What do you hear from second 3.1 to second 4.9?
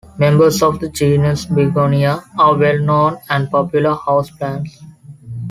and popular houseplants.